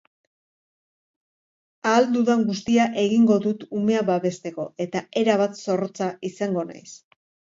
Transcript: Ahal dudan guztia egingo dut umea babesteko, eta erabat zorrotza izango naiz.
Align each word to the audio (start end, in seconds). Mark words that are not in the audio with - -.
Ahal 1.89 2.07
dudan 2.13 2.41
guztia 2.47 2.87
egingo 3.03 3.37
dut 3.45 3.65
umea 3.81 4.01
babesteko, 4.09 4.67
eta 4.87 5.05
erabat 5.23 5.61
zorrotza 5.67 6.11
izango 6.31 6.65
naiz. 6.71 6.91